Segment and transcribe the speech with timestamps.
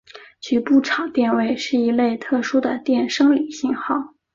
[0.39, 4.15] 局部场电位是一类特殊的电生理信号。